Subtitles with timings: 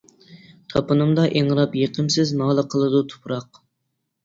[0.73, 3.65] تاپىنىمدا ئىڭراپ يېقىمسىز نالە قىلىدۇ تۇپراق.